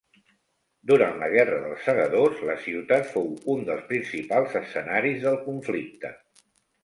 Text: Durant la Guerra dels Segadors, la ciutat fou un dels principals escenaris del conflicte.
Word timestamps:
Durant 0.91 1.19
la 1.23 1.27
Guerra 1.33 1.57
dels 1.65 1.83
Segadors, 1.89 2.39
la 2.49 2.55
ciutat 2.63 3.05
fou 3.11 3.29
un 3.55 3.61
dels 3.69 3.85
principals 3.91 4.57
escenaris 4.61 5.23
del 5.27 5.37
conflicte. 5.45 6.15